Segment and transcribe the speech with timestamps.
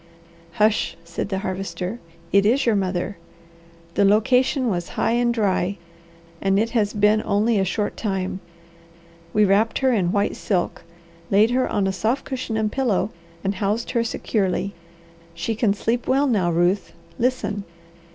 [0.57, 1.99] "Sush!" said the Harvester.
[2.31, 3.17] "It is your mother.
[3.93, 5.77] The location was high and dry,
[6.41, 8.39] and it has been only a short time.
[9.31, 10.83] We wrapped her in white silk,
[11.29, 13.11] laid her on a soft cushion and pillow,
[13.43, 14.73] and housed her securely.
[15.35, 16.93] She can sleep well now, Ruth.
[17.19, 17.63] Listen!"